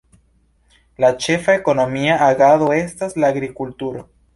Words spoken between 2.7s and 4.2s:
estas la agrikulturo.